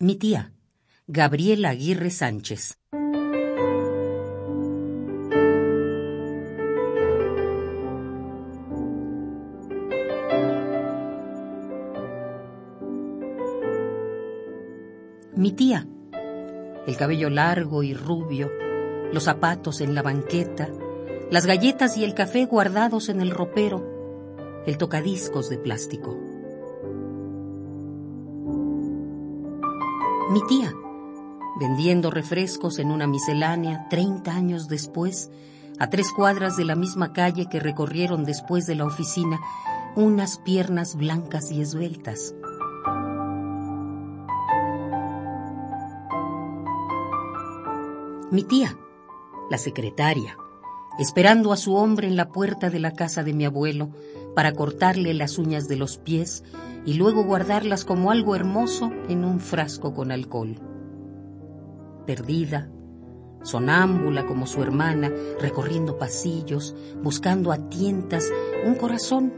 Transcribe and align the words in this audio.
Mi 0.00 0.14
tía, 0.14 0.52
Gabriela 1.08 1.70
Aguirre 1.70 2.10
Sánchez. 2.10 2.78
Mi 15.34 15.50
tía, 15.50 15.88
el 16.86 16.96
cabello 16.96 17.28
largo 17.28 17.82
y 17.82 17.92
rubio, 17.92 18.52
los 19.12 19.24
zapatos 19.24 19.80
en 19.80 19.96
la 19.96 20.02
banqueta, 20.02 20.68
las 21.32 21.44
galletas 21.44 21.96
y 21.96 22.04
el 22.04 22.14
café 22.14 22.44
guardados 22.44 23.08
en 23.08 23.20
el 23.20 23.32
ropero, 23.32 24.62
el 24.64 24.78
tocadiscos 24.78 25.50
de 25.50 25.58
plástico. 25.58 26.37
Mi 30.30 30.42
tía, 30.46 30.74
vendiendo 31.58 32.10
refrescos 32.10 32.78
en 32.78 32.90
una 32.90 33.06
miscelánea 33.06 33.88
30 33.88 34.30
años 34.30 34.68
después, 34.68 35.30
a 35.78 35.88
tres 35.88 36.12
cuadras 36.12 36.54
de 36.58 36.66
la 36.66 36.74
misma 36.74 37.14
calle 37.14 37.48
que 37.48 37.60
recorrieron 37.60 38.24
después 38.26 38.66
de 38.66 38.74
la 38.74 38.84
oficina, 38.84 39.40
unas 39.96 40.36
piernas 40.36 40.96
blancas 40.96 41.50
y 41.50 41.62
esbeltas. 41.62 42.34
Mi 48.30 48.42
tía, 48.42 48.76
la 49.48 49.56
secretaria, 49.56 50.36
esperando 50.98 51.52
a 51.52 51.56
su 51.56 51.74
hombre 51.74 52.08
en 52.08 52.16
la 52.16 52.28
puerta 52.28 52.70
de 52.70 52.80
la 52.80 52.92
casa 52.92 53.22
de 53.22 53.32
mi 53.32 53.44
abuelo 53.44 53.90
para 54.34 54.52
cortarle 54.52 55.14
las 55.14 55.38
uñas 55.38 55.68
de 55.68 55.76
los 55.76 55.98
pies 55.98 56.44
y 56.84 56.94
luego 56.94 57.24
guardarlas 57.24 57.84
como 57.84 58.10
algo 58.10 58.34
hermoso 58.34 58.90
en 59.08 59.24
un 59.24 59.40
frasco 59.40 59.94
con 59.94 60.10
alcohol. 60.10 60.60
Perdida, 62.06 62.70
sonámbula 63.42 64.26
como 64.26 64.46
su 64.46 64.62
hermana, 64.62 65.10
recorriendo 65.40 65.98
pasillos, 65.98 66.74
buscando 67.02 67.52
a 67.52 67.68
tientas 67.68 68.28
un 68.66 68.74
corazón, 68.74 69.32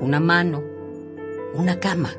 una 0.00 0.20
mano, 0.20 0.62
una 1.54 1.78
cama. 1.78 2.10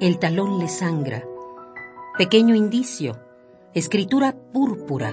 El 0.00 0.20
talón 0.20 0.60
le 0.60 0.68
sangra. 0.68 1.24
Pequeño 2.16 2.54
indicio. 2.54 3.18
Escritura 3.74 4.32
púrpura. 4.52 5.12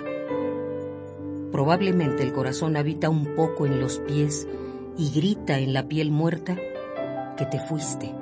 Probablemente 1.51 2.21
el 2.21 2.31
corazón 2.31 2.77
habita 2.77 3.09
un 3.09 3.33
poco 3.33 3.65
en 3.65 3.79
los 3.79 3.97
pies 3.97 4.47
y 4.95 5.09
grita 5.09 5.57
en 5.57 5.73
la 5.73 5.87
piel 5.87 6.11
muerta 6.11 6.55
que 7.35 7.47
te 7.47 7.59
fuiste. 7.61 8.13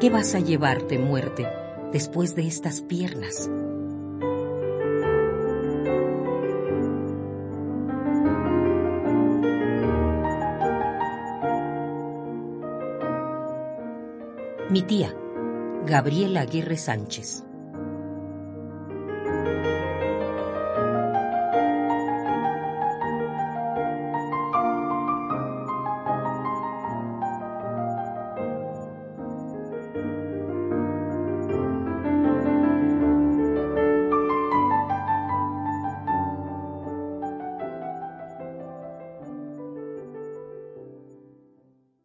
¿Qué 0.00 0.08
vas 0.08 0.34
a 0.34 0.40
llevarte, 0.40 0.98
muerte, 0.98 1.46
después 1.92 2.34
de 2.34 2.46
estas 2.46 2.80
piernas? 2.80 3.50
Mi 14.70 14.82
tía, 14.82 15.12
Gabriela 15.84 16.42
Aguirre 16.42 16.76
Sánchez. 16.76 17.44